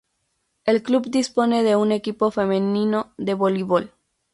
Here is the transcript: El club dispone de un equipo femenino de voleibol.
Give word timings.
El 0.65 0.81
club 0.81 1.11
dispone 1.11 1.61
de 1.61 1.75
un 1.75 1.91
equipo 1.91 2.31
femenino 2.31 3.13
de 3.19 3.35
voleibol. 3.35 3.93